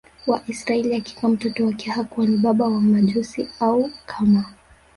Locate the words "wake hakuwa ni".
1.65-2.37